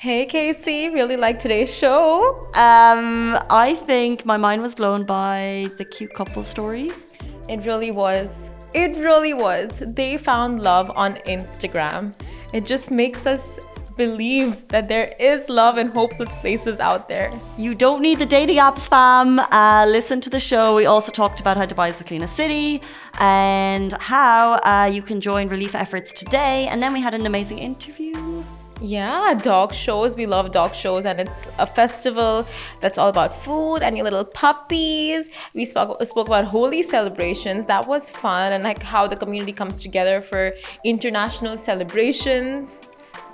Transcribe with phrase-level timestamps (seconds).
[0.00, 2.48] Hey Casey, really like today's show.
[2.54, 6.90] Um, I think my mind was blown by the cute couple story.
[7.50, 8.50] It really was.
[8.72, 9.82] It really was.
[9.86, 12.14] They found love on Instagram.
[12.54, 13.58] It just makes us
[13.98, 17.30] believe that there is love in hopeless places out there.
[17.58, 19.38] You don't need the dating apps, fam.
[19.38, 20.76] Uh, listen to the show.
[20.76, 22.80] We also talked about how Dubai is the cleanest city
[23.18, 26.68] and how uh, you can join relief efforts today.
[26.70, 28.29] And then we had an amazing interview.
[28.80, 30.16] Yeah, dog shows.
[30.16, 32.46] We love dog shows, and it's a festival
[32.80, 35.28] that's all about food and your little puppies.
[35.54, 37.66] We spoke spoke about Holi celebrations.
[37.66, 40.52] That was fun, and like how the community comes together for
[40.84, 42.86] international celebrations.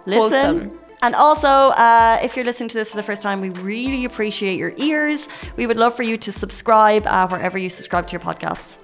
[0.04, 0.70] Listen.
[0.70, 0.80] Wholesome.
[1.02, 4.58] And also, uh, if you're listening to this for the first time, we really appreciate
[4.58, 5.28] your ears.
[5.56, 8.78] We would love for you to subscribe uh, wherever you subscribe to your podcasts.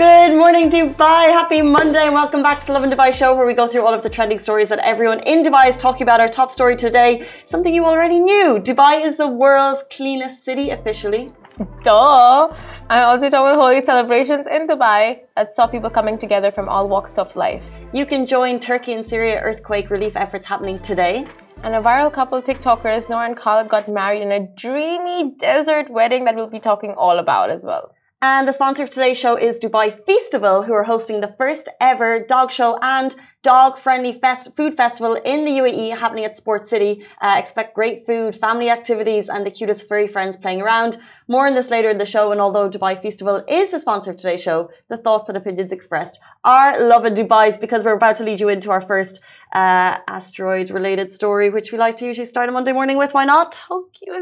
[0.00, 1.24] Good morning, Dubai.
[1.30, 3.92] Happy Monday, and welcome back to the Lovin Dubai show, where we go through all
[3.92, 6.20] of the trending stories that everyone in Dubai is talking about.
[6.22, 11.34] Our top story today, something you already knew: Dubai is the world's cleanest city officially.
[11.82, 12.48] Duh.
[12.88, 16.88] I also talk about Holi celebrations in Dubai that saw people coming together from all
[16.88, 17.66] walks of life.
[17.92, 21.26] You can join Turkey and Syria earthquake relief efforts happening today.
[21.62, 26.24] And a viral couple TikTokers, Noor and Khalid, got married in a dreamy desert wedding
[26.24, 27.94] that we'll be talking all about as well.
[28.22, 32.20] And the sponsor of today's show is Dubai Feastival, who are hosting the first ever
[32.20, 37.02] dog show and dog friendly fest- food festival in the UAE happening at Sport City.
[37.22, 40.98] Uh, expect great food, family activities, and the cutest furry friends playing around.
[41.28, 42.30] More on this later in the show.
[42.30, 46.20] And although Dubai Feastival is the sponsor of today's show, the thoughts and opinions expressed
[46.44, 49.22] are Lovin Dubai's because we're about to lead you into our first
[49.54, 53.14] uh, asteroid related story, which we like to usually start a Monday morning with.
[53.14, 53.64] Why not?
[53.66, 54.14] How cute?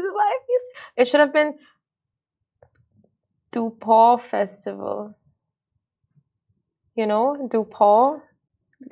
[0.95, 1.55] It should have been
[3.51, 5.15] Dupont Festival.
[6.95, 8.21] You know, Dupont,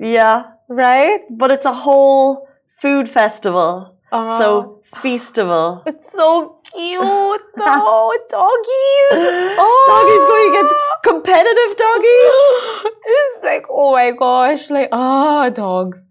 [0.00, 1.20] Yeah, right?
[1.30, 2.48] but it's a whole
[2.80, 3.94] food festival.
[4.10, 5.82] So, festival.
[5.86, 9.12] it's so cute though, doggies.
[9.60, 9.84] Oh.
[9.92, 12.94] Doggies going against competitive doggies.
[13.10, 16.08] It's like, oh my gosh, like, ah, dogs.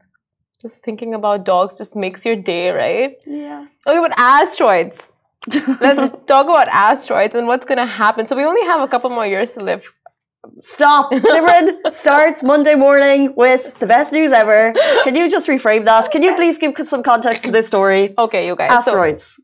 [0.61, 3.17] Just thinking about dogs just makes your day, right?
[3.25, 3.65] Yeah.
[3.87, 5.09] Okay, but asteroids.
[5.81, 8.25] Let's talk about asteroids and what's gonna happen.
[8.25, 9.91] So we only have a couple more years to live.
[10.61, 11.11] Stop.
[11.31, 14.73] Simran starts Monday morning with the best news ever.
[15.03, 16.09] Can you just reframe that?
[16.11, 18.13] Can you please give some context to this story?
[18.17, 18.69] Okay, you guys.
[18.69, 19.39] So, Asteroids.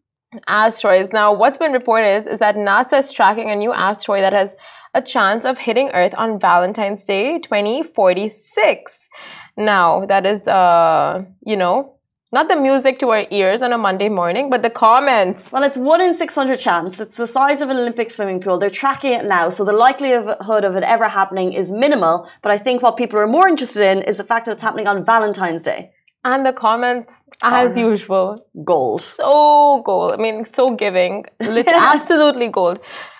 [0.47, 1.11] asteroids.
[1.13, 4.55] Now, what's been reported is, is that NASA is tracking a new asteroid that has
[4.93, 9.09] a chance of hitting Earth on Valentine's Day 2046.
[9.57, 11.95] Now, that is, uh, you know,
[12.33, 15.51] not the music to our ears on a Monday morning, but the comments.
[15.51, 16.99] Well, it's one in 600 chance.
[16.99, 18.57] It's the size of an Olympic swimming pool.
[18.57, 22.27] They're tracking it now, so the likelihood of it ever happening is minimal.
[22.41, 24.87] But I think what people are more interested in is the fact that it's happening
[24.87, 25.91] on Valentine's Day.
[26.25, 29.01] And the comments, as usual, Gold.
[29.01, 30.13] so gold.
[30.13, 31.25] I mean, so giving.
[31.39, 32.79] Absolutely gold.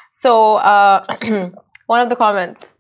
[0.10, 1.06] So, uh,
[1.86, 2.72] one of the comments,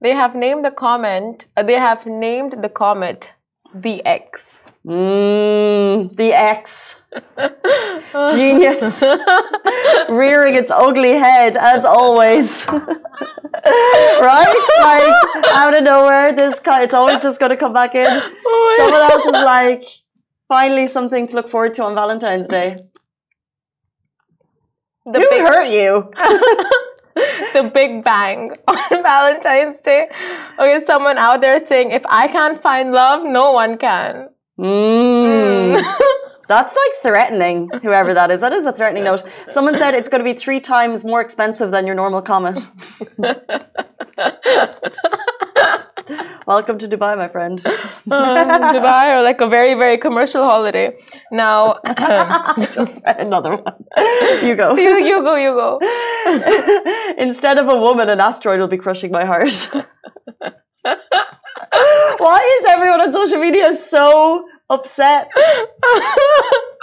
[0.00, 3.32] they have named the comment, uh, they have named the comet
[3.74, 4.67] the X.
[4.88, 7.02] Mmm, the X.
[8.34, 9.02] Genius.
[10.08, 12.66] Rearing its ugly head, as always.
[12.72, 12.88] right?
[14.80, 18.06] Like, out of nowhere, this guy, it's always just going to come back in.
[18.08, 19.84] Oh Someone else is like,
[20.48, 22.86] finally something to look forward to on Valentine's Day.
[25.04, 26.10] The Who big, hurt you?
[27.52, 30.08] the Big Bang on Valentine's Day.
[30.58, 34.30] Okay, someone out there saying, if I can't find love, no one can.
[34.58, 35.80] Mmm.
[36.48, 38.40] That's like threatening, whoever that is.
[38.40, 39.22] That is a threatening note.
[39.48, 42.58] Someone said it's going to be three times more expensive than your normal comet.
[46.46, 47.60] Welcome to Dubai, my friend.
[47.66, 47.70] Uh,
[48.72, 50.96] Dubai or like a very, very commercial holiday.
[51.30, 51.76] Now,
[52.72, 53.84] Just read another one.
[54.42, 54.74] You go.
[54.74, 55.78] you, you go, you go.
[57.18, 59.52] Instead of a woman, an asteroid will be crushing my heart.
[62.18, 65.30] Why is everyone on social media so upset?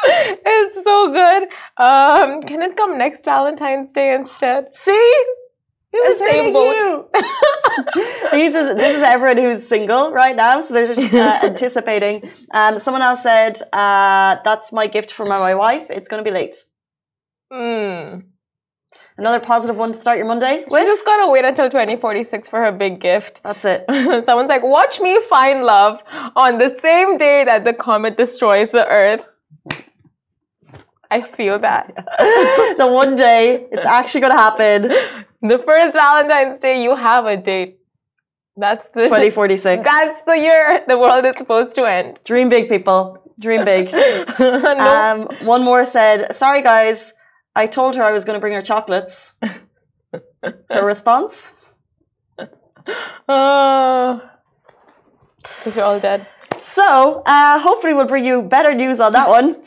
[0.03, 1.43] it's so good.
[1.77, 4.73] Um, can it come next Valentine's Day instead?
[4.73, 5.23] See?
[5.91, 7.09] Who's Same saying you?
[8.33, 12.29] These is, this is everyone who's single right now, so they're just uh, anticipating.
[12.51, 15.87] Um, someone else said, uh, that's my gift for my, my wife.
[15.89, 16.55] It's going to be late.
[17.51, 18.23] Mm.
[19.17, 20.83] Another positive one to start your Monday She's with.
[20.83, 23.41] just gotta wait until 2046 for her big gift.
[23.43, 23.85] That's it.
[24.25, 26.03] Someone's like, watch me find love
[26.35, 29.25] on the same day that the comet destroys the earth.
[31.09, 31.95] I feel that.
[32.77, 34.91] the one day it's actually to happen.
[35.41, 37.77] The first Valentine's Day, you have a date.
[38.57, 39.83] That's the 2046.
[39.83, 42.19] That's the year the world is supposed to end.
[42.23, 43.21] Dream big, people.
[43.37, 43.91] Dream big.
[44.39, 45.27] no.
[45.29, 47.13] um, one more said, "Sorry guys,
[47.55, 49.33] I told her I was going to bring her chocolates."
[50.69, 51.47] her response?
[53.27, 54.19] Uh,
[55.37, 56.27] because we're all dead.
[56.59, 59.63] So, uh, hopefully, we'll bring you better news on that one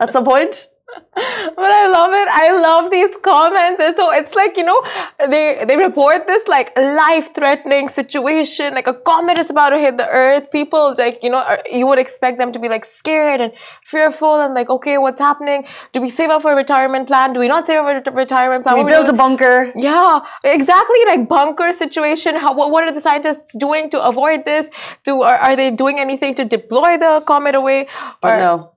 [0.00, 0.68] at some point
[1.14, 2.28] but I love it.
[2.30, 3.80] I love these comments.
[3.80, 4.80] And so it's like, you know,
[5.18, 10.08] they they report this like life-threatening situation, like a comet is about to hit the
[10.08, 10.50] earth.
[10.50, 13.52] People like, you know, you would expect them to be like scared and
[13.84, 15.66] fearful and like, okay, what's happening?
[15.92, 17.32] Do we save up for a retirement plan?
[17.32, 18.76] Do we not save up for a retirement plan?
[18.76, 19.72] Do we build a bunker?
[19.76, 20.98] Yeah, exactly.
[21.06, 22.36] Like bunker situation.
[22.36, 24.70] How, what, what are the scientists doing to avoid this?
[25.04, 27.88] Do are, are they doing anything to deploy the comet away?
[28.22, 28.72] Or, no.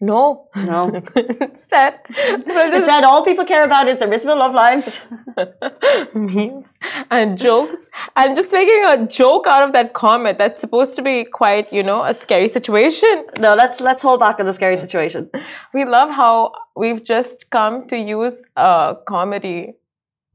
[0.00, 0.48] No.
[0.56, 0.88] No.
[1.40, 5.06] Instead, Instead, all people care about is their miserable love lives.
[6.14, 6.78] Memes
[7.10, 7.90] and jokes.
[8.16, 11.82] And just making a joke out of that comment that's supposed to be quite, you
[11.82, 13.26] know, a scary situation.
[13.38, 15.28] No, let's let's hold back on the scary situation.
[15.74, 19.74] We love how we've just come to use uh, comedy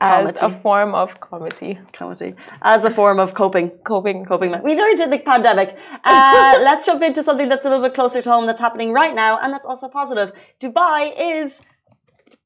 [0.02, 1.80] as a form of comedy.
[1.94, 2.36] Comedy.
[2.62, 3.70] As a form of coping.
[3.84, 4.26] Coping.
[4.26, 4.52] Coping.
[4.64, 5.78] We learned in the pandemic.
[6.04, 9.16] Uh, let's jump into something that's a little bit closer to home that's happening right
[9.16, 10.34] now, and that's also positive.
[10.60, 11.62] Dubai is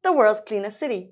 [0.03, 1.09] the world's cleanest city.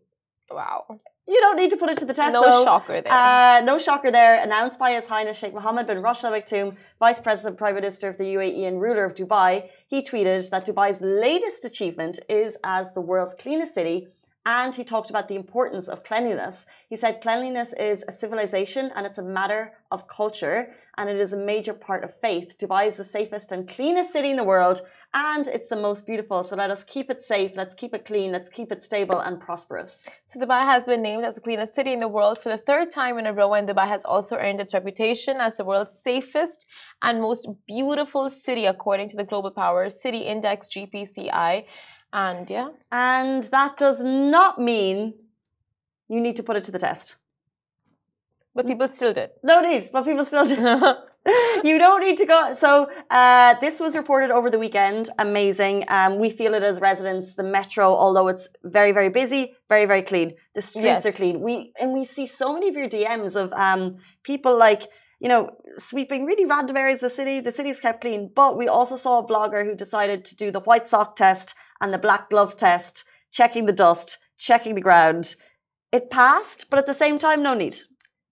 [0.49, 0.99] Wow.
[1.29, 2.33] You don't need to put it to the test.
[2.33, 2.63] No though.
[2.63, 3.11] shocker there.
[3.11, 4.41] Uh, no shocker there.
[4.41, 8.17] Announced by His Highness Sheikh Mohammed bin Rashid Al Maktoum, Vice President, Prime Minister of
[8.17, 9.67] the UAE, and ruler of Dubai.
[9.89, 14.07] He tweeted that Dubai's latest achievement is as the world's cleanest city
[14.47, 16.65] and he talked about the importance of cleanliness.
[16.89, 21.33] He said cleanliness is a civilization and it's a matter of culture and it is
[21.33, 22.57] a major part of faith.
[22.57, 24.79] Dubai is the safest and cleanest city in the world
[25.13, 26.43] and it's the most beautiful.
[26.45, 29.37] So let us keep it safe, let's keep it clean, let's keep it stable and
[29.37, 30.07] prosperous.
[30.27, 32.89] So Dubai has been named as the cleanest city in the world for the third
[32.91, 36.67] time in a row, and Dubai has also earned its reputation as the world's safest
[37.01, 41.65] and most beautiful city according to the Global Power City Index GPCI.
[42.13, 42.69] And yeah.
[42.91, 45.13] And that does not mean
[46.09, 47.15] you need to put it to the test.
[48.55, 49.29] But people still did.
[49.43, 50.57] No need, but people still did.
[51.63, 52.55] you don't need to go.
[52.57, 55.09] So uh, this was reported over the weekend.
[55.19, 55.85] Amazing.
[55.89, 57.35] Um, we feel it as residents.
[57.35, 60.35] The metro, although it's very, very busy, very, very clean.
[60.55, 61.05] The streets yes.
[61.05, 61.41] are clean.
[61.41, 64.83] We and we see so many of your DMs of um, people like
[65.19, 67.39] you know sweeping really random areas of the city.
[67.39, 70.61] The city's kept clean, but we also saw a blogger who decided to do the
[70.61, 75.35] white sock test and the black glove test, checking the dust, checking the ground.
[75.91, 77.77] It passed, but at the same time, no need.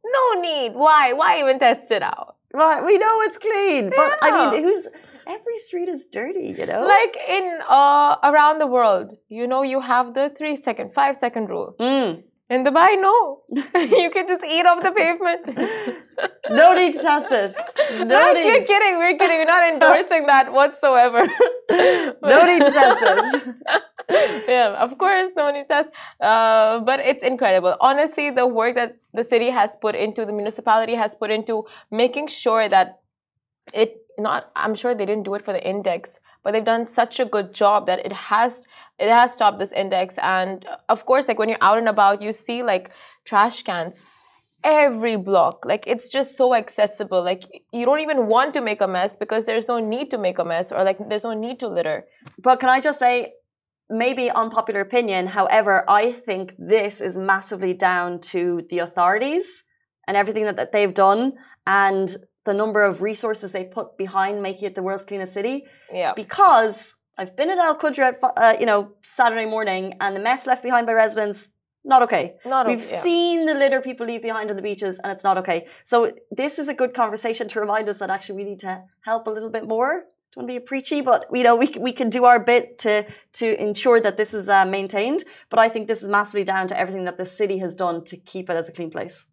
[0.06, 0.74] No need.
[0.76, 1.14] Why?
[1.14, 2.36] Why even test it out?
[2.54, 4.18] Right, we know it's clean, but yeah.
[4.22, 4.88] I mean, who's
[5.28, 6.84] every street is dirty, you know?
[6.86, 11.50] Like in uh, around the world, you know, you have the three second, five second
[11.50, 11.76] rule.
[11.80, 12.24] Mm.
[12.50, 13.42] In Dubai, no.
[13.76, 15.44] you can just eat off the pavement.
[16.50, 17.56] no need to test it.
[18.06, 18.46] No need.
[18.46, 18.98] We're kidding.
[18.98, 19.38] We're kidding.
[19.40, 21.26] We're not endorsing that whatsoever.
[21.70, 24.46] no need to test it.
[24.48, 25.90] yeah, of course, no need to test.
[26.20, 27.76] Uh, but it's incredible.
[27.80, 32.28] Honestly, the work that the city has put into, the municipality has put into making
[32.28, 33.00] sure that
[33.74, 37.20] it not i'm sure they didn't do it for the index but they've done such
[37.20, 38.64] a good job that it has
[39.00, 42.32] it has stopped this index and of course like when you're out and about you
[42.32, 42.92] see like
[43.26, 44.02] trash cans
[44.66, 48.88] every block like it's just so accessible like you don't even want to make a
[48.88, 51.68] mess because there's no need to make a mess or like there's no need to
[51.68, 52.06] litter
[52.42, 53.32] but can i just say
[53.90, 59.64] maybe unpopular opinion however i think this is massively down to the authorities
[60.08, 61.34] and everything that, that they've done
[61.68, 65.66] and the number of resources they put behind making it the world's cleanest city.
[65.92, 66.14] Yeah.
[66.16, 70.64] Because I've been in Al Qudra uh, you know Saturday morning, and the mess left
[70.64, 71.50] behind by residents
[71.86, 72.36] not okay.
[72.46, 73.04] Not We've yeah.
[73.04, 75.68] seen the litter people leave behind on the beaches, and it's not okay.
[75.84, 79.28] So this is a good conversation to remind us that actually we need to help
[79.28, 80.04] a little bit more.
[80.34, 83.06] Don't want to be preachy, but you know we we can do our bit to
[83.34, 85.24] to ensure that this is uh, maintained.
[85.50, 88.18] But I think this is massively down to everything that the city has done to
[88.18, 89.26] keep it as a clean place.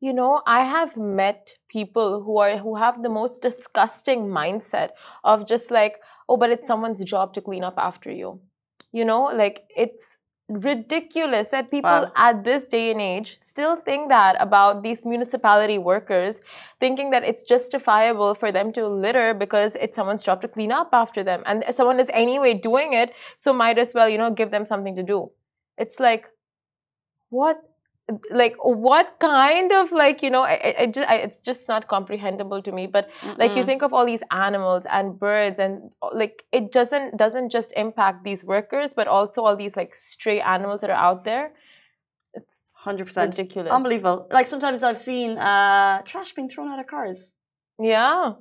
[0.00, 4.90] You know, I have met people who are who have the most disgusting mindset
[5.22, 8.40] of just like, oh, but it's someone's job to clean up after you.
[8.92, 10.18] You know, like it's
[10.50, 12.12] ridiculous that people wow.
[12.16, 16.40] at this day and age still think that about these municipality workers,
[16.80, 20.90] thinking that it's justifiable for them to litter because it's someone's job to clean up
[20.92, 21.42] after them.
[21.46, 24.96] And someone is anyway doing it, so might as well, you know, give them something
[24.96, 25.30] to do.
[25.78, 26.28] It's like,
[27.28, 27.62] what
[28.30, 32.60] like what kind of like you know I, I just, I, it's just not comprehensible
[32.62, 33.38] to me but Mm-mm.
[33.38, 37.72] like you think of all these animals and birds and like it doesn't doesn't just
[37.76, 41.46] impact these workers but also all these like stray animals that are out there
[42.38, 43.72] It's Hundred percent ridiculous.
[43.72, 44.18] unbelievable.
[44.38, 47.18] Like sometimes I've seen uh, trash being thrown out of cars.
[47.92, 48.34] Yeah.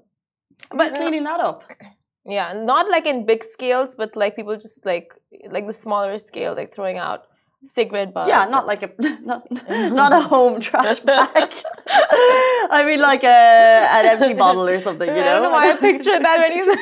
[0.80, 1.64] But cleaning that up.
[2.38, 5.08] Yeah, not like in big scales, but like people just like
[5.56, 7.22] like the smaller scale, like throwing out
[7.64, 8.30] cigarette butts.
[8.30, 11.52] Yeah, not like a not, not a home trash bag.
[12.72, 15.08] I mean, like a an empty bottle or something.
[15.08, 16.80] You I don't know know, why I pictured that when you said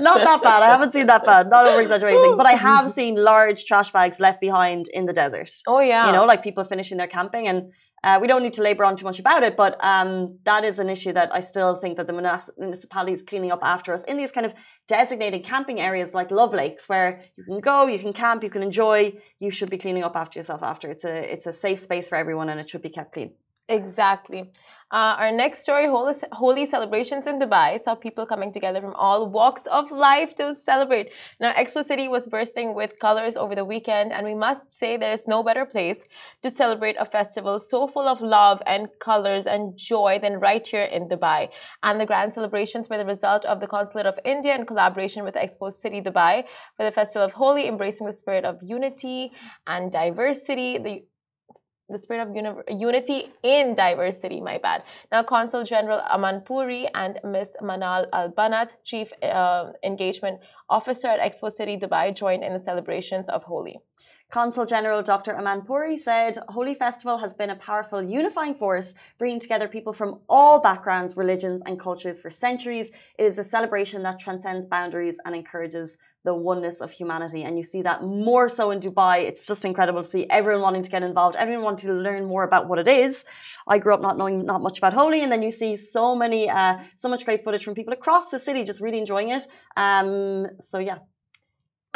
[0.00, 0.62] not that bad.
[0.62, 1.48] I haven't seen that bad.
[1.48, 5.50] Not over exaggerating, but I have seen large trash bags left behind in the desert.
[5.66, 6.06] Oh yeah.
[6.06, 7.72] You know, like people finishing their camping, and
[8.06, 9.56] uh, we don't need to labour on too much about it.
[9.56, 12.14] But um, that is an issue that I still think that the
[12.56, 14.54] municipality is cleaning up after us in these kind of
[14.86, 18.62] designated camping areas like Love Lakes, where you can go, you can camp, you can
[18.62, 19.12] enjoy.
[19.40, 20.88] You should be cleaning up after yourself after.
[20.88, 23.32] It's a it's a safe space for everyone, and it should be kept clean.
[23.68, 24.50] Exactly.
[24.92, 29.28] Uh, our next story Holi, Holi celebrations in Dubai saw people coming together from all
[29.28, 31.12] walks of life to celebrate.
[31.40, 35.26] Now, Expo City was bursting with colors over the weekend, and we must say there's
[35.26, 36.04] no better place
[36.42, 40.84] to celebrate a festival so full of love and colors and joy than right here
[40.84, 41.48] in Dubai.
[41.82, 45.34] And the grand celebrations were the result of the Consulate of India in collaboration with
[45.34, 46.44] Expo City Dubai
[46.76, 49.32] for the Festival of Holi, embracing the spirit of unity
[49.66, 50.78] and diversity.
[50.78, 51.02] The
[51.88, 54.82] the spirit of uni- unity in diversity, my bad.
[55.12, 57.56] Now, Consul General Aman Puri and Ms.
[57.62, 63.28] Manal Al Banat, Chief uh, Engagement Officer at Expo City Dubai, joined in the celebrations
[63.28, 63.78] of Holi.
[64.28, 65.36] Consul General Dr.
[65.36, 70.18] Aman Puri said, Holi Festival has been a powerful unifying force, bringing together people from
[70.28, 72.90] all backgrounds, religions, and cultures for centuries.
[73.18, 75.96] It is a celebration that transcends boundaries and encourages
[76.26, 77.40] the oneness of humanity.
[77.46, 79.16] And you see that more so in Dubai.
[79.28, 82.44] It's just incredible to see everyone wanting to get involved, everyone wanting to learn more
[82.50, 83.24] about what it is.
[83.74, 86.42] I grew up not knowing not much about Holi, and then you see so many,
[86.60, 89.44] uh, so much great footage from people across the city just really enjoying it.
[89.84, 90.98] Um, so yeah.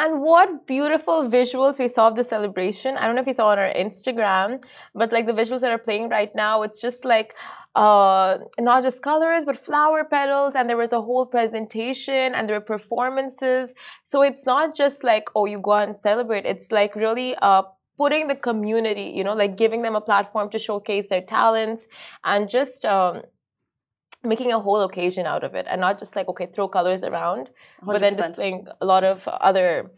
[0.03, 2.91] And what beautiful visuals we saw of the celebration.
[2.97, 4.63] I don't know if you saw on our Instagram,
[4.99, 7.35] but like the visuals that are playing right now, it's just like
[7.75, 10.55] uh, not just colors, but flower petals.
[10.55, 13.73] And there was a whole presentation and there were performances.
[14.03, 16.45] So it's not just like, oh, you go out and celebrate.
[16.45, 17.63] It's like really uh,
[17.97, 21.87] putting the community, you know, like giving them a platform to showcase their talents
[22.23, 22.85] and just.
[22.85, 23.23] Um,
[24.23, 27.49] making a whole occasion out of it and not just like okay throw colors around
[27.81, 27.85] 100%.
[27.87, 29.89] but then displaying a lot of other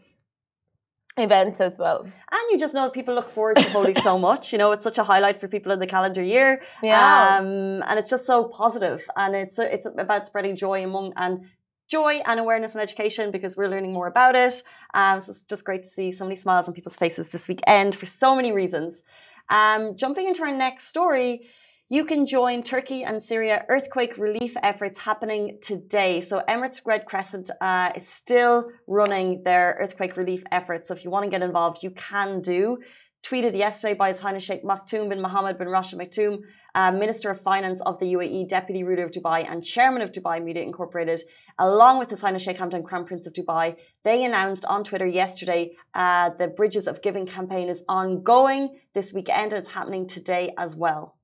[1.16, 2.02] events as well.
[2.02, 4.98] And you just know people look forward to Holi so much you know it's such
[4.98, 6.62] a highlight for people in the calendar year.
[6.82, 7.38] Yeah.
[7.38, 11.46] Um, and it's just so positive and it's it's about spreading joy among and
[11.88, 14.62] joy and awareness and education because we're learning more about it.
[14.94, 17.94] Um, so it's just great to see so many smiles on people's faces this weekend
[17.94, 19.02] for so many reasons.
[19.50, 21.48] Um, jumping into our next story
[21.94, 26.20] you can join Turkey and Syria earthquake relief efforts happening today.
[26.20, 30.88] So, Emirates Red Crescent uh, is still running their earthquake relief efforts.
[30.88, 32.78] So, if you want to get involved, you can do.
[33.22, 36.40] Tweeted yesterday by His Highness Sheikh Maktoum bin Mohammed bin Rashid Maktoum,
[36.74, 40.42] uh, Minister of Finance of the UAE, Deputy Ruler of Dubai, and Chairman of Dubai
[40.42, 41.20] Media Incorporated,
[41.60, 43.76] along with His Highness Sheikh Hamdan, Crown Prince of Dubai.
[44.02, 49.52] They announced on Twitter yesterday uh, the Bridges of Giving campaign is ongoing this weekend
[49.52, 51.14] and it's happening today as well.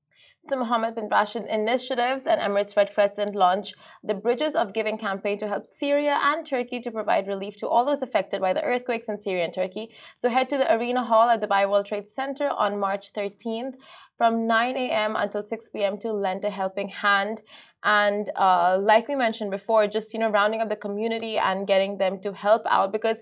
[0.48, 5.38] So Mohammed bin Rashid Initiatives and Emirates Red Crescent launch the Bridges of Giving campaign
[5.38, 9.08] to help Syria and Turkey to provide relief to all those affected by the earthquakes
[9.08, 9.90] in Syria and Turkey.
[10.16, 13.74] So head to the Arena Hall at the Dubai World Trade Center on March 13th
[14.16, 15.14] from 9 a.m.
[15.14, 15.98] until 6 p.m.
[15.98, 17.42] to lend a helping hand.
[17.82, 21.98] And uh, like we mentioned before, just you know rounding up the community and getting
[21.98, 23.18] them to help out because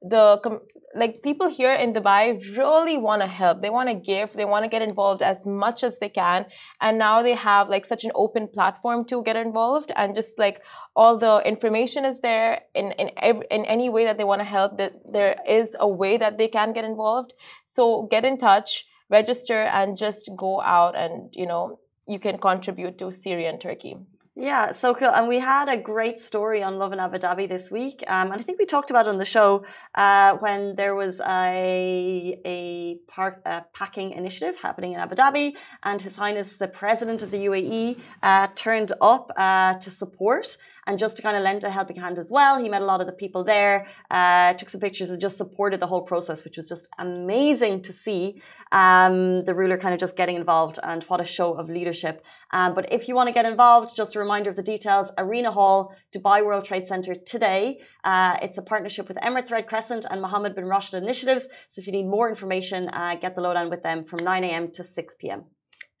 [0.00, 0.60] the
[0.94, 3.62] like people here in Dubai really want to help.
[3.62, 4.32] They want to give.
[4.32, 6.46] They want to get involved as much as they can.
[6.80, 10.62] And now they have like such an open platform to get involved, and just like
[10.94, 14.44] all the information is there in in every, in any way that they want to
[14.44, 14.78] help.
[14.78, 17.34] That there is a way that they can get involved.
[17.66, 22.98] So get in touch, register, and just go out and you know you can contribute
[22.98, 23.96] to Syria and Turkey.
[24.40, 25.08] Yeah, so cool.
[25.08, 28.04] And we had a great story on Lovin Abu Dhabi this week.
[28.06, 29.64] Um, and I think we talked about it on the show
[29.96, 35.56] uh, when there was a, a park, a packing initiative happening in Abu Dhabi.
[35.82, 40.56] And His Highness, the President of the UAE, uh, turned up uh, to support
[40.88, 42.58] and just to kind of lend a helping hand as well.
[42.58, 45.80] He met a lot of the people there, uh, took some pictures, and just supported
[45.80, 48.40] the whole process, which was just amazing to see.
[48.72, 52.24] Um, the ruler kind of just getting involved, and what a show of leadership.
[52.52, 55.50] Um, but if you want to get involved, just a reminder of the details Arena
[55.52, 57.80] Hall, Dubai World Trade Center today.
[58.02, 61.48] Uh, it's a partnership with Emirates Red Crescent and Mohammed bin Rashid Initiatives.
[61.68, 64.70] So if you need more information, uh, get the lowdown with them from 9 a.m.
[64.72, 65.44] to 6 p.m.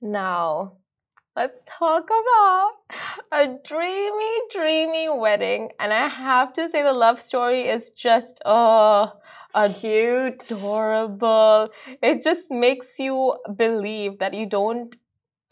[0.00, 0.78] Now,
[1.38, 2.72] let's talk about
[3.30, 5.70] a dreamy, dreamy wedding.
[5.78, 9.12] And I have to say, the love story is just, oh,
[9.78, 10.50] cute.
[10.50, 11.68] adorable.
[12.02, 14.96] It just makes you believe that you don't.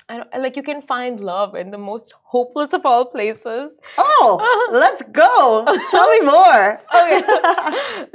[0.09, 3.79] I don't, like you can find love in the most hopeless of all places.
[3.99, 4.31] Oh,
[4.83, 5.65] let's go.
[5.91, 6.67] Tell me more.
[6.97, 7.23] Okay.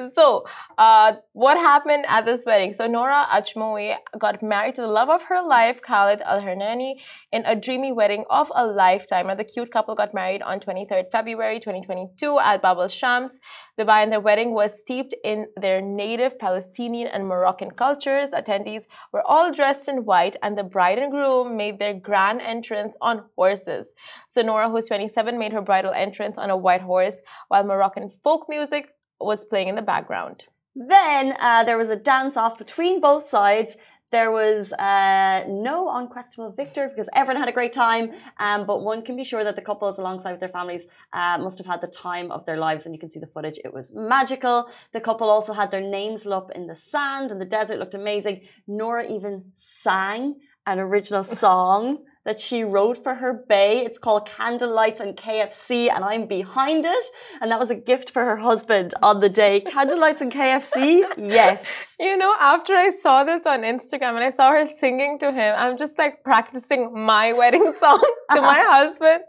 [0.18, 0.46] so,
[0.78, 2.72] uh, what happened at this wedding?
[2.74, 6.92] So, Nora Ajmoui got married to the love of her life, Khalid Al Hernani,
[7.32, 9.28] in a dreamy wedding of a lifetime.
[9.28, 13.40] Now, the cute couple got married on 23rd February 2022 at Bab al Shams.
[13.78, 18.32] The Dubai, and their wedding was steeped in their native Palestinian and Moroccan cultures.
[18.32, 22.96] Attendees were all dressed in white, and the bride and groom made their grand entrance
[23.02, 23.94] on horses.
[24.28, 28.48] So Nora, who's 27, made her bridal entrance on a white horse, while Moroccan folk
[28.50, 30.46] music was playing in the background.
[30.76, 33.76] Then uh, there was a dance off between both sides.
[34.12, 38.12] There was uh, no unquestionable victor because everyone had a great time.
[38.40, 41.58] Um, but one can be sure that the couples, alongside with their families, uh, must
[41.60, 42.86] have had the time of their lives.
[42.86, 44.70] And you can see the footage; it was magical.
[44.92, 47.80] The couple also had their names up in the sand and the desert.
[47.80, 48.42] Looked amazing.
[48.68, 53.84] Nora even sang an original song that she wrote for her bay.
[53.86, 57.04] It's called Candlelights and KFC, and I'm behind it.
[57.42, 59.62] And that was a gift for her husband on the day.
[59.66, 61.04] Candlelights and KFC?
[61.18, 61.88] Yes.
[62.02, 65.54] You know, after I saw this on Instagram and I saw her singing to him,
[65.56, 68.02] I'm just like practicing my wedding song
[68.34, 69.22] to my husband,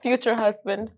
[0.00, 0.90] future husband.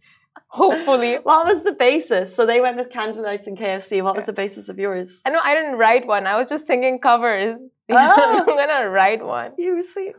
[0.48, 1.16] Hopefully.
[1.16, 2.34] What was the basis?
[2.34, 4.02] So they went with Candlelights and KFC.
[4.02, 5.20] What was the basis of yours?
[5.26, 6.28] I know I didn't write one.
[6.28, 7.56] I was just singing covers.
[7.90, 8.36] Oh.
[8.38, 9.52] I'm gonna write one.
[9.58, 10.12] You see.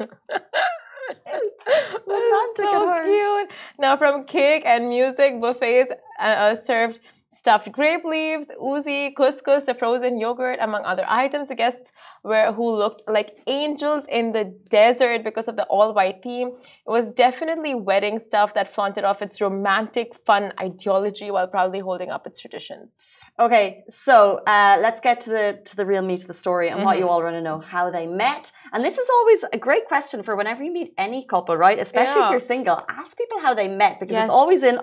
[2.07, 3.51] Romantic so cute.
[3.79, 6.99] Now, from cake and music, buffets uh, uh, served
[7.31, 11.49] stuffed grape leaves, ouzi, couscous, a frozen yogurt, among other items.
[11.49, 11.91] The guests
[12.23, 16.47] were who looked like angels in the desert because of the all-white theme.
[16.87, 22.09] It was definitely wedding stuff that flaunted off its romantic, fun ideology while proudly holding
[22.09, 22.97] up its traditions.
[23.39, 26.77] Okay, so uh, let's get to the to the real meat of the story and
[26.77, 26.85] mm-hmm.
[26.85, 28.51] what you all want to know how they met.
[28.73, 31.77] And this is always a great question for whenever you meet any couple, right?
[31.77, 32.27] Especially yeah.
[32.27, 32.83] if you're single.
[32.89, 34.25] Ask people how they met because yes.
[34.25, 34.79] it's always in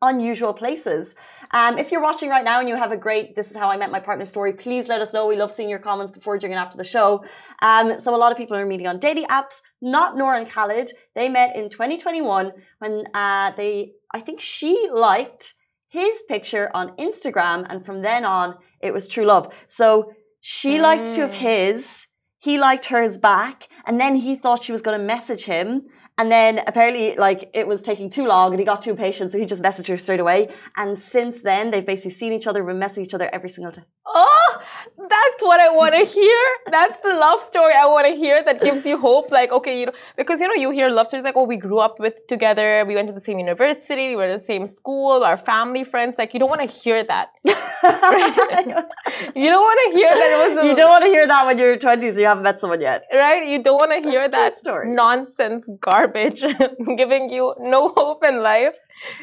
[0.00, 1.16] unusual places.
[1.50, 3.76] Um, if you're watching right now and you have a great "This is how I
[3.76, 5.26] met my partner" story, please let us know.
[5.26, 7.26] We love seeing your comments before, during, and after the show.
[7.60, 9.60] Um, so a lot of people are meeting on dating apps.
[9.82, 10.92] Not Nora and Khalid.
[11.14, 15.54] They met in 2021 when uh, they, I think she liked
[15.88, 19.52] his picture on Instagram, and from then on, it was true love.
[19.66, 20.82] So she mm.
[20.82, 22.06] liked two of his,
[22.38, 25.86] he liked hers back, and then he thought she was going to message him.
[26.18, 29.38] And then apparently, like, it was taking too long and he got too impatient, so
[29.38, 30.48] he just messaged her straight away.
[30.76, 33.82] And since then, they've basically seen each other, been messaging each other every single day.
[34.04, 34.60] Oh,
[34.96, 36.38] that's what I want to hear.
[36.70, 39.30] That's the love story I want to hear that gives you hope.
[39.30, 41.78] Like, okay, you know, because, you know, you hear love stories like, oh, we grew
[41.78, 45.22] up with together, we went to the same university, we were in the same school,
[45.22, 46.18] our family, friends.
[46.18, 47.30] Like, you don't want to hear that.
[47.44, 51.46] you don't want to hear that it was a, You don't want to hear that
[51.46, 53.04] when you're 20s you haven't met someone yet.
[53.12, 53.46] Right?
[53.46, 54.88] You don't want to hear that story.
[54.88, 56.44] nonsense garbage garbage,
[56.96, 58.74] giving you no hope in life.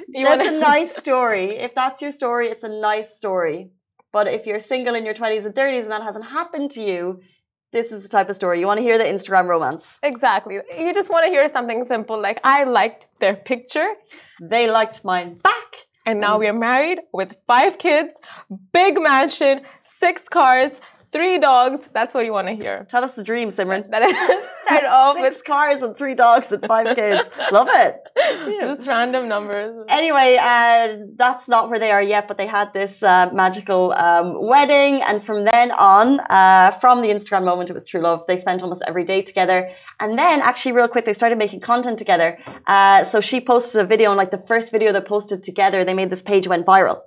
[0.10, 0.58] You that's wanna...
[0.58, 1.58] a nice story.
[1.58, 3.72] If that's your story, it's a nice story.
[4.12, 7.22] But if you're single in your 20s and 30s and that hasn't happened to you,
[7.74, 8.60] this is the type of story.
[8.60, 10.00] You want to hear the Instagram romance.
[10.02, 10.56] Exactly.
[10.56, 13.90] You just want to hear something simple like, I liked their picture.
[14.42, 15.72] They liked mine back.
[16.06, 18.20] And now we're married with five kids,
[18.72, 20.78] big mansion, six cars,
[21.16, 21.88] Three dogs.
[21.94, 22.86] That's what you want to hear.
[22.90, 23.90] Tell us the dream, Simran.
[23.90, 24.14] That is
[24.64, 27.30] start off Six with cars and three dogs and five kids.
[27.54, 28.02] Love it.
[28.18, 28.60] Yeah.
[28.68, 29.86] Just random numbers.
[29.88, 34.46] Anyway, uh, that's not where they are yet, but they had this uh, magical um,
[34.46, 38.28] wedding, and from then on, uh, from the Instagram moment, it was true love.
[38.28, 39.70] They spent almost every day together,
[40.02, 42.38] and then actually, real quick, they started making content together.
[42.68, 45.94] Uh, so she posted a video, and like the first video they posted together, they
[45.94, 47.00] made this page went viral.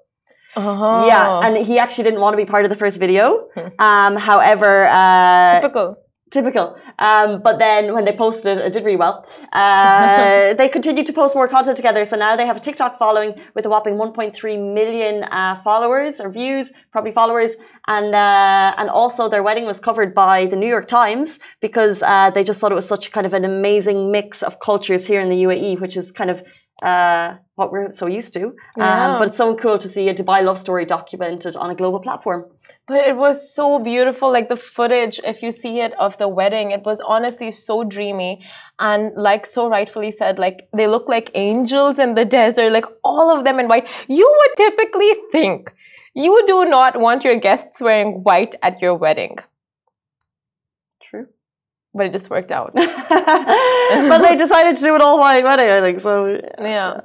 [0.56, 1.04] Uh-huh.
[1.06, 3.48] Yeah, and he actually didn't want to be part of the first video.
[3.54, 3.68] Hmm.
[3.78, 5.96] um, however, uh, typical.
[6.30, 6.76] Typical.
[6.98, 9.26] Um, but then when they posted, it did really well.
[9.52, 12.04] Uh, they continued to post more content together.
[12.04, 16.30] So now they have a TikTok following with a whopping 1.3 million uh, followers or
[16.30, 17.56] views, probably followers.
[17.86, 22.30] And uh, and also their wedding was covered by the New York Times because uh,
[22.30, 25.30] they just thought it was such kind of an amazing mix of cultures here in
[25.30, 26.42] the UAE, which is kind of
[26.82, 28.46] uh, what we're so used to.
[28.46, 29.12] Um, yeah.
[29.12, 31.98] Um, but it's so cool to see a Dubai love story documented on a global
[31.98, 32.46] platform.
[32.86, 34.32] But it was so beautiful.
[34.32, 38.44] Like the footage, if you see it of the wedding, it was honestly so dreamy.
[38.78, 43.36] And like so rightfully said, like they look like angels in the desert, like all
[43.36, 43.88] of them in white.
[44.08, 45.72] You would typically think
[46.14, 49.38] you do not want your guests wearing white at your wedding
[51.94, 52.72] but it just worked out.
[52.74, 56.00] but they decided to do it all white wedding, I think.
[56.00, 57.00] So yeah.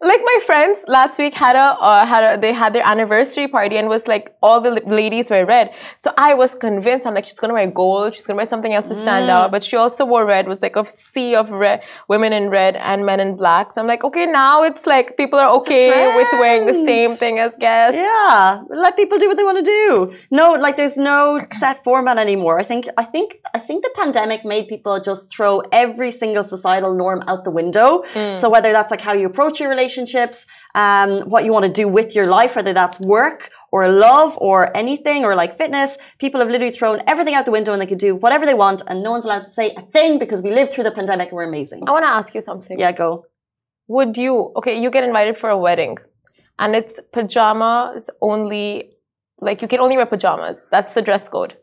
[0.00, 3.78] Like my friends last week had a uh, had a they had their anniversary party
[3.78, 5.74] and was like all the ladies were red.
[5.96, 8.88] So i was convinced i'm like she's gonna wear gold she's gonna wear something else
[8.88, 9.30] to stand mm.
[9.30, 9.50] out.
[9.50, 13.06] But she also wore red was like a sea of red women in red and
[13.06, 13.72] men in black.
[13.72, 17.38] So i'm like okay now it's like people are okay with wearing the same thing
[17.38, 17.98] as guests.
[17.98, 20.14] Yeah let people do what they want to do.
[20.30, 22.58] No like there's no set format anymore.
[22.58, 26.94] I think i think i think the pandemic made people just throw every single societal
[26.94, 28.04] norm out the window.
[28.12, 28.36] Mm.
[28.36, 31.72] so whether that's like how you approach your relationship relationships, um, what you want to
[31.82, 35.90] do with your life, whether that's work or love or anything or like fitness.
[36.18, 38.82] People have literally thrown everything out the window and they can do whatever they want
[38.88, 41.36] and no one's allowed to say a thing because we lived through the pandemic and
[41.36, 41.80] we're amazing.
[41.86, 42.78] I want to ask you something.
[42.78, 43.26] Yeah, go.
[43.88, 45.98] Would you, okay, you get invited for a wedding
[46.58, 48.92] and it's pajamas only,
[49.46, 50.68] like you can only wear pajamas.
[50.74, 51.56] That's the dress code.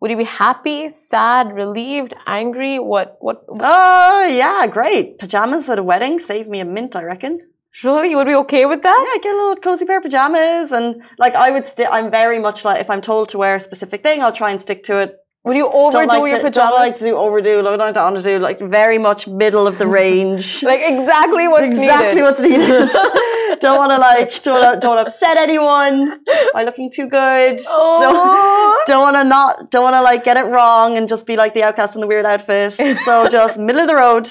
[0.00, 2.78] Would you be happy, sad, relieved, angry?
[2.78, 3.18] What?
[3.20, 3.44] What?
[3.48, 5.18] Oh, uh, yeah, great.
[5.18, 7.49] Pajamas at a wedding save me a mint, I reckon.
[7.84, 9.04] Really, you would be okay with that?
[9.14, 11.88] Yeah, get a little cozy pair of pajamas, and like I would stick.
[11.90, 14.60] I'm very much like if I'm told to wear a specific thing, I'll try and
[14.60, 15.16] stick to it.
[15.44, 16.54] Would you overdo like your to, pajamas?
[16.54, 17.62] Don't like to do overdo.
[17.62, 18.40] Don't like to underdo.
[18.40, 20.62] Like very much middle of the range.
[20.64, 22.22] like exactly what's exactly needed.
[22.22, 23.58] what's needed.
[23.60, 26.20] don't want to like don't don't upset anyone
[26.52, 27.58] by looking too good.
[27.68, 28.84] Oh.
[28.86, 31.38] Don't don't want to not don't want to like get it wrong and just be
[31.38, 32.74] like the outcast in the weird outfit.
[32.74, 34.28] So just middle of the road,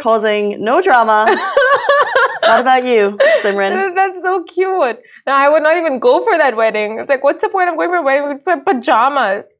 [0.00, 1.26] causing no drama.
[2.48, 3.94] What about you, Simran?
[3.96, 4.98] That's so cute.
[5.26, 6.98] No, I would not even go for that wedding.
[6.98, 9.58] It's like, what's the point of going for a wedding with my pajamas?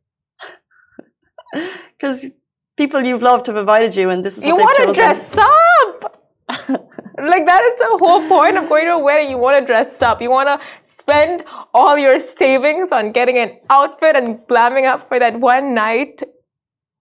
[1.99, 2.27] Because
[2.77, 6.22] people you've loved have invited you, and this is you want to dress up.
[7.18, 9.31] like that is the whole point of going to a wedding.
[9.31, 10.20] You want to dress up.
[10.20, 15.18] You want to spend all your savings on getting an outfit and glamming up for
[15.18, 16.22] that one night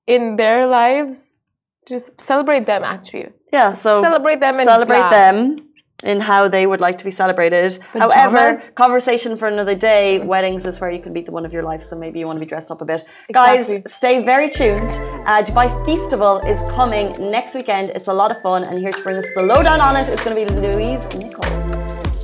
[0.08, 1.42] in their lives.
[1.86, 3.28] Just celebrate them, actually.
[3.52, 3.74] Yeah.
[3.74, 4.56] So celebrate them.
[4.56, 5.58] celebrate them
[6.06, 7.78] in how they would like to be celebrated.
[7.92, 8.14] Pajamas.
[8.14, 10.20] However, conversation for another day.
[10.20, 12.38] Weddings is where you can meet the one of your life, so maybe you want
[12.40, 13.04] to be dressed up a bit.
[13.30, 13.82] Exactly.
[13.82, 14.92] Guys, stay very tuned.
[15.26, 17.90] Uh, Dubai Feastival is coming next weekend.
[17.90, 20.20] It's a lot of fun, and here to bring us the lowdown on it is
[20.22, 22.15] going to be Louise Nichols.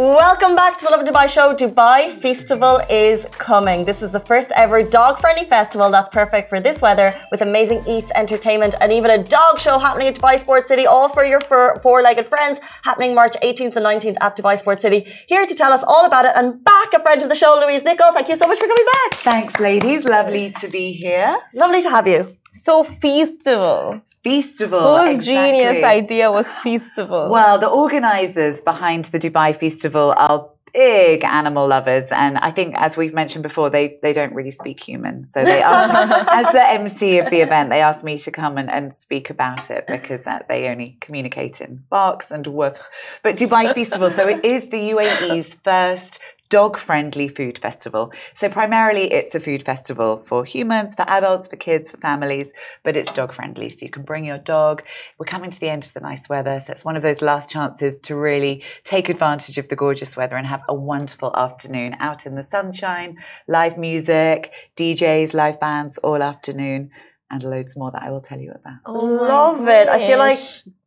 [0.00, 1.54] Welcome back to the Lovin Dubai show.
[1.54, 3.84] Dubai Feastival is coming.
[3.84, 7.84] This is the first ever dog friendly festival that's perfect for this weather with amazing
[7.86, 11.42] eats, entertainment, and even a dog show happening at Dubai Sports City, all for your
[11.82, 15.00] four legged friends, happening March 18th and 19th at Dubai Sports City.
[15.28, 17.84] Here to tell us all about it and back a friend of the show, Louise
[17.84, 18.14] Nichol.
[18.14, 19.20] Thank you so much for coming back.
[19.20, 20.06] Thanks, ladies.
[20.06, 21.36] Lovely to be here.
[21.52, 22.36] Lovely to have you.
[22.54, 24.00] So, Feastival.
[24.24, 25.06] Feastival.
[25.06, 25.34] Whose exactly.
[25.34, 27.30] genius idea was Feastival?
[27.30, 32.96] Well, the organisers behind the Dubai Feastival are big animal lovers and i think as
[32.96, 36.70] we've mentioned before they they don't really speak human so they asked me as the
[36.70, 40.26] mc of the event they asked me to come and, and speak about it because
[40.26, 42.82] uh, they only communicate in barks and woofs
[43.22, 48.12] but dubai feastival so it is the uae's first dog friendly food festival.
[48.36, 52.96] So primarily it's a food festival for humans, for adults, for kids, for families, but
[52.96, 53.70] it's dog friendly.
[53.70, 54.82] So you can bring your dog.
[55.16, 56.60] We're coming to the end of the nice weather.
[56.60, 60.36] So it's one of those last chances to really take advantage of the gorgeous weather
[60.36, 66.20] and have a wonderful afternoon out in the sunshine, live music, DJs, live bands all
[66.20, 66.90] afternoon
[67.30, 68.78] and loads more that I will tell you about.
[68.86, 69.88] Oh Love it.
[69.88, 70.38] I feel like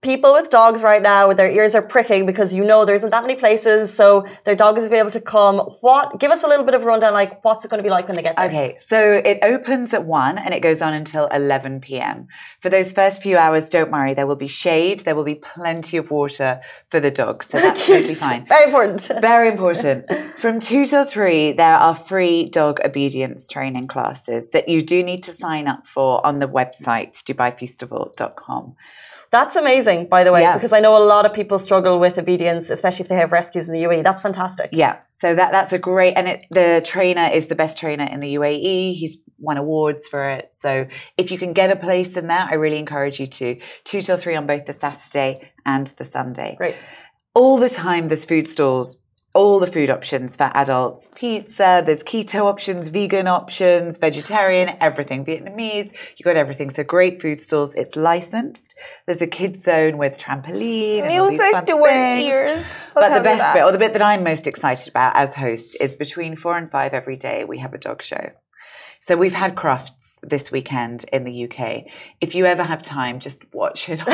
[0.03, 3.23] people with dogs right now, their ears are pricking because you know there isn't that
[3.23, 5.59] many places, so their dog is be able to come.
[5.81, 6.19] What?
[6.19, 7.13] Give us a little bit of a rundown.
[7.13, 8.47] Like, what's it going to be like when they get there?
[8.47, 12.27] Okay, so it opens at one and it goes on until eleven p.m.
[12.59, 15.01] For those first few hours, don't worry, there will be shade.
[15.01, 18.45] There will be plenty of water for the dogs, so that's totally fine.
[18.47, 19.21] Very important.
[19.21, 20.11] Very important.
[20.37, 25.23] From two till three, there are free dog obedience training classes that you do need
[25.23, 28.75] to sign up for on the website dubaifeastival.com.
[29.31, 30.53] That's amazing, by the way, yeah.
[30.53, 33.67] because I know a lot of people struggle with obedience, especially if they have rescues
[33.67, 34.03] in the UAE.
[34.03, 34.69] That's fantastic.
[34.71, 38.19] Yeah, so that that's a great, and it, the trainer is the best trainer in
[38.19, 38.93] the UAE.
[38.93, 40.53] He's won awards for it.
[40.53, 40.85] So
[41.17, 43.59] if you can get a place in there, I really encourage you to.
[43.85, 46.53] Two till three on both the Saturday and the Sunday.
[46.55, 46.75] Great.
[47.33, 48.97] All the time, there's food stalls
[49.33, 51.09] all the food options for adults.
[51.15, 55.25] Pizza there's keto options vegan options vegetarian everything.
[55.25, 56.69] Vietnamese you got everything.
[56.69, 58.75] So great food stores it's licensed.
[59.05, 62.65] There's a kids zone with trampoline and music to our ears.
[62.93, 65.95] But the best bit or the bit that i'm most excited about as host is
[65.95, 68.31] between four and five every day we have a dog show.
[68.99, 71.85] So we've had crufts this weekend in the UK.
[72.21, 73.99] If you ever have time, just watch it.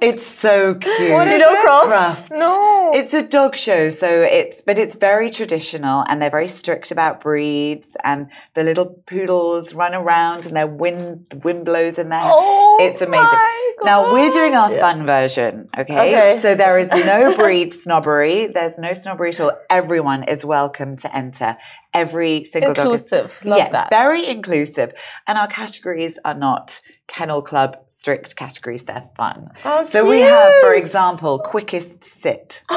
[0.00, 1.12] it's so cute.
[1.12, 1.64] What Do you is?
[1.64, 2.30] Crofts?
[2.30, 2.90] No.
[2.94, 7.20] It's a dog show, so it's but it's very traditional, and they're very strict about
[7.20, 7.96] breeds.
[8.04, 12.20] And the little poodles run around, and their wind the wind blows in their.
[12.22, 13.38] Oh it's amazing.
[13.84, 14.80] Now we're doing our Yeah.
[14.80, 16.12] fun version, okay?
[16.12, 16.40] Okay.
[16.42, 18.46] So there is no breed snobbery.
[18.46, 19.52] There's no snobbery at all.
[19.70, 21.56] Everyone is welcome to enter.
[21.94, 23.40] Every single dog is Inclusive.
[23.44, 23.90] Love yeah, that.
[23.90, 24.92] very inclusive.
[25.26, 28.84] And our categories are not kennel club strict categories.
[28.84, 29.50] They're fun.
[29.64, 32.62] Oh, so we have, for example, quickest sit,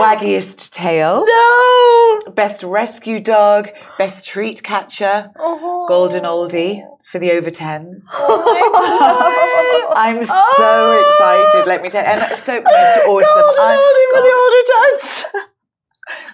[0.00, 2.32] waggiest tail, no.
[2.32, 5.84] best rescue dog, best treat catcher, Oh.
[5.88, 8.04] golden oldie for the over tens.
[8.12, 9.92] Oh.
[9.96, 11.04] I'm so Oh.
[11.52, 11.66] excited.
[11.68, 12.66] Let me tell you, and so most
[13.06, 15.24] awesome, Golden oldie for the older dads.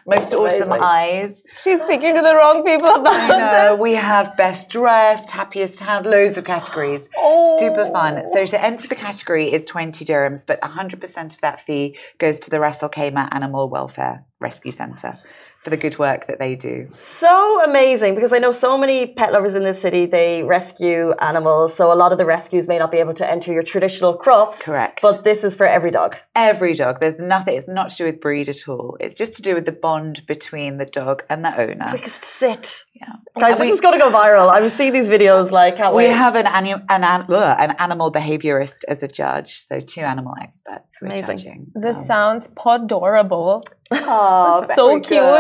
[0.07, 0.83] Most awesome Amazing.
[0.83, 1.43] eyes.
[1.63, 3.77] She's speaking to the wrong people I know.
[3.85, 7.09] We have best dressed, happiest hound, loads of categories.
[7.17, 7.59] Oh.
[7.59, 8.25] Super fun.
[8.33, 8.47] So oh.
[8.47, 12.61] to enter the category is 20 dirhams, but 100% of that fee goes to the
[12.61, 15.15] Ras Al Khaimah Animal Welfare Rescue Centre
[15.65, 16.89] for the good work that they do.
[16.99, 20.05] So amazing because I know so many pet lovers in this city.
[20.05, 23.51] They rescue animals, so a lot of the rescues may not be able to enter
[23.51, 24.61] your traditional Crufts.
[24.63, 25.01] Correct.
[25.01, 26.17] But this is for every dog.
[26.37, 28.99] Every dog, there's nothing, it's not to do with breed at all.
[29.01, 31.89] It's just to do with the bond between the dog and the owner.
[31.89, 32.85] Quickest sit.
[32.95, 33.07] Yeah.
[33.39, 34.53] Guys, And this we- is going to go viral.
[34.53, 36.11] I'm seeing these videos like, can't We wait.
[36.13, 40.35] have an, anu- an, an, ugh, an animal behaviorist as a judge, so two animal
[40.41, 41.39] experts who are Amazing.
[41.39, 41.67] judging.
[41.75, 43.63] This Um, sounds podorable.
[43.91, 45.21] Oh, so cute.
[45.21, 45.39] Um,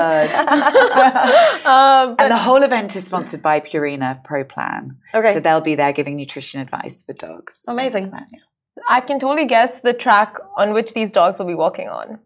[2.18, 4.96] and the whole event is sponsored by Purina Pro Plan.
[5.14, 5.34] Okay.
[5.34, 7.60] So they'll be there giving nutrition advice for dogs.
[7.66, 8.12] Amazing.
[8.88, 12.18] I can totally guess the track on which these dogs will be walking on.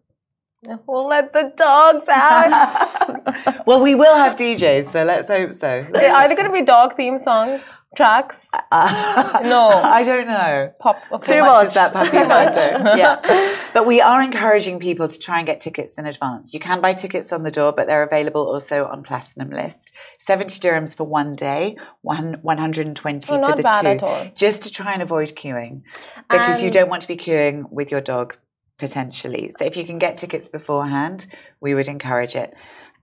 [0.87, 3.63] We'll let the dogs out.
[3.65, 5.85] well, we will have DJs, so let's hope so.
[5.93, 7.61] Are there going to be dog theme songs,
[7.95, 8.49] tracks?
[8.69, 9.69] Uh, No.
[9.69, 10.73] I don't know.
[10.81, 11.01] Pop.
[11.13, 11.37] Okay.
[11.37, 11.67] Too much.
[11.67, 12.17] is that puppy
[12.99, 13.55] yeah.
[13.73, 16.53] But we are encouraging people to try and get tickets in advance.
[16.53, 19.93] You can buy tickets on the door, but they're available also on Platinum List.
[20.17, 23.87] 70 dirhams for one day, one, 120 Oh, for not the bad two.
[23.87, 24.31] at all.
[24.35, 25.83] Just to try and avoid queuing.
[26.29, 28.35] Because you don't want to be queuing with your dog
[28.79, 29.51] potentially.
[29.57, 31.27] So if you can get tickets beforehand,
[31.59, 32.53] we would encourage it.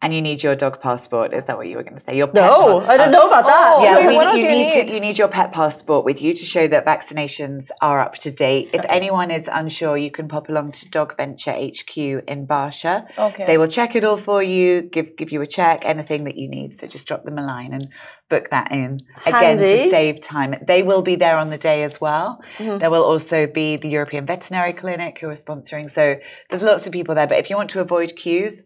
[0.03, 1.33] And you need your dog passport.
[1.33, 2.19] Is that what you were going to say?
[2.19, 3.75] Your pet No, I didn't know about that.
[3.79, 4.89] Oh, yeah, wait, we, you, do you need, need?
[4.89, 8.31] To, you need your pet passport with you to show that vaccinations are up to
[8.31, 8.69] date.
[8.75, 13.09] If anyone is unsure, you can pop along to Dog Venture HQ in Barsha.
[13.19, 13.47] Okay.
[13.47, 16.51] They will check it all for you, give give you a check, anything that you
[16.51, 16.77] need.
[16.77, 17.89] So just drop them a line and
[18.29, 19.85] book that in again Handy.
[19.85, 20.55] to save time.
[20.67, 22.43] They will be there on the day as well.
[22.59, 22.81] Mhm.
[22.81, 25.89] There will also be the European Veterinary Clinic who are sponsoring.
[25.91, 26.17] So
[26.51, 27.27] there's lots of people there.
[27.27, 28.65] But if you want to avoid queues,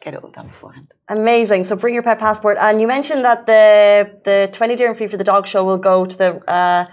[0.00, 0.92] get it all done beforehand.
[1.08, 1.64] Amazing.
[1.64, 2.56] So bring your pet passport.
[2.60, 6.06] And you mentioned that the the 20 dirham fee for the dog show will go
[6.06, 6.86] to the uh,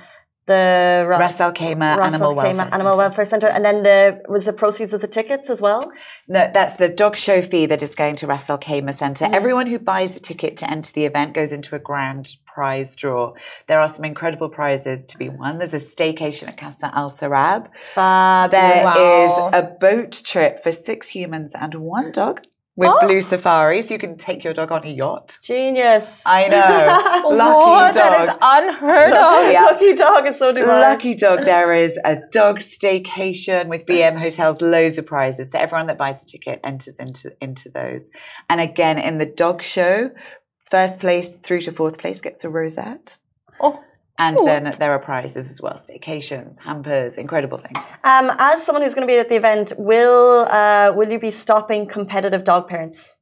[0.49, 2.97] the Ra- Ras Al Khaimah Ras Animal Al Welfare Animal Centre.
[2.97, 3.47] Welfare Centre.
[3.47, 5.81] And then the was the proceeds of the tickets as well?
[6.27, 9.25] No, that's the dog show fee that is going to Ras Al Khaimah Centre.
[9.25, 9.33] Mm.
[9.33, 13.33] Everyone who buys a ticket to enter the event goes into a grand prize draw.
[13.67, 15.59] There are some incredible prizes to be won.
[15.59, 17.67] There's a staycation at Qasr Al Sarab.
[17.95, 18.51] Fab.
[18.51, 18.87] There
[19.23, 19.51] is Wow.
[19.53, 22.41] a boat trip for six humans and one dog
[22.79, 22.99] with Oh.
[23.05, 25.37] blue safari, so you can take your dog on a yacht.
[25.43, 26.21] Genius.
[26.25, 27.29] I know.
[27.35, 27.93] Lucky what?
[27.93, 28.37] That is dog.
[28.41, 29.51] unheard of.
[29.51, 29.63] Yeah.
[29.65, 30.81] Lucky dog is so divine.
[30.81, 31.39] Lucky dog.
[31.41, 35.51] There is a dog staycation with BM Hotels, loads of prizes.
[35.51, 38.09] So everyone that buys a ticket enters into into those.
[38.49, 40.11] And again, in the dog show,
[40.71, 43.17] first place through to fourth place gets a rosette.
[43.61, 43.83] Oh,
[44.19, 47.77] And then there are prizes as well, staycations, hampers, incredible things.
[48.03, 51.31] Um, as someone who's going to be at the event, will uh, will you be
[51.31, 53.13] stopping competitive dog parents?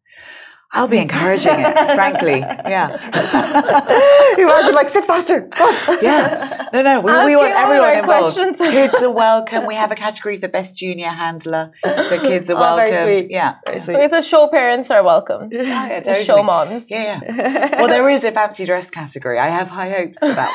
[0.72, 2.40] I'll be encouraging it, frankly.
[2.40, 2.90] Yeah.
[4.38, 5.50] Imagine like sit faster.
[6.02, 6.68] Yeah.
[6.74, 8.36] No, no, we, we want everyone involved.
[8.36, 8.58] questions.
[8.60, 9.66] Kids are welcome.
[9.66, 11.72] We have a category for best junior handler.
[11.84, 13.06] So kids are Oh, very welcome.
[13.08, 13.32] sweet.
[13.32, 13.56] Yeah.
[13.66, 13.96] Very sweet.
[13.96, 15.50] Okay, so show parents are welcome.
[15.52, 16.86] yeah, The show moms.
[16.90, 17.78] Yeah, yeah.
[17.80, 19.40] Well, there is a fancy dress category.
[19.40, 20.52] I have high hopes for that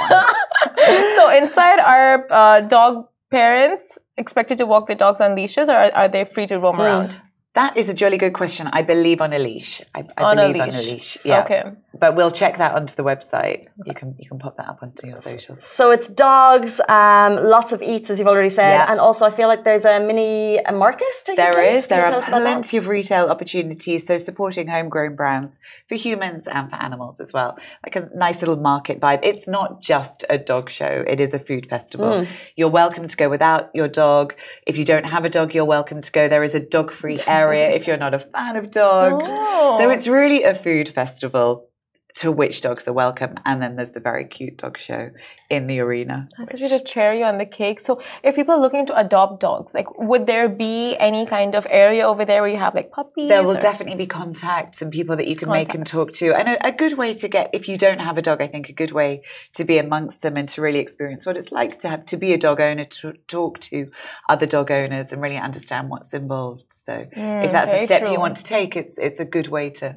[0.77, 1.17] one.
[1.17, 5.91] so inside are uh, dog parents expected to walk their dogs on leashes or are,
[5.95, 7.19] are they free to roam around?
[7.55, 8.69] That is a jolly good question.
[8.73, 9.83] I believe on a leash.
[9.95, 10.93] I, I On a believe on a leash.
[10.93, 11.19] leash.
[11.23, 11.43] Yeah.
[11.43, 11.63] Okay.
[11.99, 13.67] But we'll check that onto the website.
[13.85, 15.63] You can you can pop that up onto your socials.
[15.63, 18.87] So it's dogs, um, lots of eats, as you've already said, Yeah.
[18.91, 21.07] and also I feel like there's a mini market.
[21.25, 21.85] taking There place.
[21.85, 21.87] is.
[21.89, 22.43] Can There are us about that?
[22.45, 24.07] plenty of retail opportunities.
[24.07, 27.59] So supporting homegrown brands for humans and for animals as well.
[27.85, 29.21] Like a nice little market vibe.
[29.23, 31.05] It's not just a dog show.
[31.07, 32.13] It is a food festival.
[32.23, 32.29] Mm.
[32.57, 34.35] You're welcome to go without your dog.
[34.67, 36.29] If you don't have a dog, you're welcome to go.
[36.29, 39.29] There is a dog-free area if you're not a fan of dogs.
[39.31, 39.77] Oh.
[39.79, 41.69] So it's really a food festival.
[42.17, 43.35] To which dogs are welcome.
[43.45, 45.11] And then there's the very cute dog show
[45.49, 46.29] in the arena.
[46.39, 46.71] That's which...
[46.71, 47.81] the cherry on the cake.
[47.81, 51.67] So if people are looking to adopt dogs, like would there be any kind of
[51.71, 53.29] area over there where you have like puppies?
[53.29, 53.61] There will or...
[53.61, 55.69] definitely be contacts and people that you can contacts.
[55.69, 56.35] make and talk to.
[56.35, 58.69] And a, a, good way to get, if you don't have a dog, I think
[58.69, 59.23] a good way
[59.55, 62.33] to be amongst them and to really experience what it's like to have to be
[62.33, 63.91] a dog owner, to talk to
[64.29, 66.65] other dog owners and really understand what's involved.
[66.71, 68.13] So mm, if that's a step true.
[68.13, 69.97] you want to take, it's it's a good way to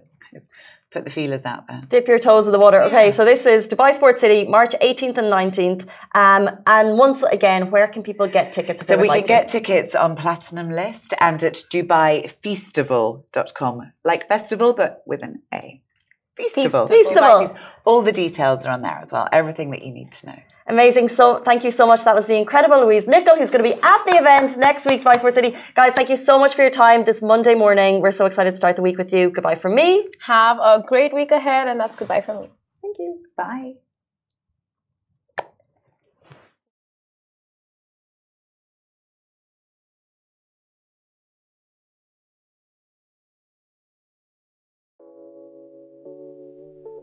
[0.95, 1.83] put the feelers out there.
[1.89, 2.81] Dip your toes in the water.
[2.83, 5.85] Okay, so this is Dubai Sports City, March 18th and 19th.
[6.23, 8.87] Um, and once again, where can people get tickets?
[8.87, 9.27] So we can to?
[9.27, 15.81] get tickets on Platinum List and at DubaiFeastival.com, like festival, but with an A.
[16.39, 16.87] Feastival.
[16.89, 17.53] Feastival.
[17.83, 19.27] All the details are on there as well.
[19.33, 20.39] Everything that you need to know.
[20.67, 21.09] Amazing.
[21.09, 22.03] So thank you so much.
[22.05, 25.03] That was the incredible Louise Nichol, who's going to be at the event next week,
[25.03, 25.55] Dubai Sports City.
[25.75, 28.01] Guys, thank you so much for your time this Monday morning.
[28.01, 29.29] We're so excited to start the week with you.
[29.29, 30.09] Goodbye from me.
[30.21, 32.49] Have a great week ahead, and that's goodbye from me.
[32.81, 33.25] Thank you.
[33.37, 33.84] Bye.